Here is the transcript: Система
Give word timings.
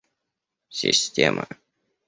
Система 0.81 1.45